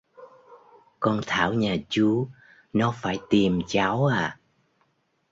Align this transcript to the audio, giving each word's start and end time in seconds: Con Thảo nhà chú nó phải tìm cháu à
Con 0.99 1.19
Thảo 1.27 1.53
nhà 1.53 1.75
chú 1.89 2.27
nó 2.73 2.95
phải 2.97 3.19
tìm 3.29 3.61
cháu 3.67 4.05
à 4.05 4.39